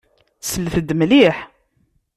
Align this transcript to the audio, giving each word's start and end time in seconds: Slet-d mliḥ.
Slet-d 0.41 0.89
mliḥ. 0.99 1.37